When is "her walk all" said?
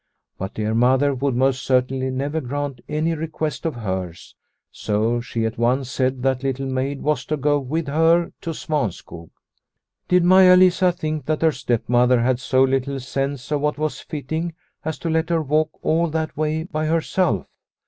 15.29-16.07